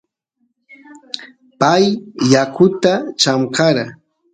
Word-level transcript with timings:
pay 1.59 1.83
yakuta 2.33 2.93
chamkara 3.21 3.83